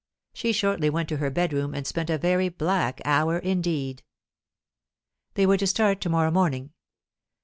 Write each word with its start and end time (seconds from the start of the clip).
She 0.33 0.51
shortly 0.51 0.89
went 0.89 1.09
to 1.09 1.17
her 1.17 1.29
bedroom, 1.29 1.75
and 1.75 1.85
spent 1.85 2.09
a 2.09 2.17
very 2.17 2.49
black 2.49 3.01
hour 3.05 3.37
indeed. 3.37 4.01
They 5.35 5.45
were 5.45 5.57
to 5.57 5.67
start 5.67 6.01
to 6.01 6.09
morrow 6.09 6.31
morning. 6.31 6.71